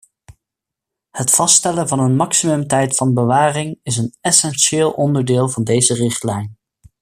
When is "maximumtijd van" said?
2.15-3.13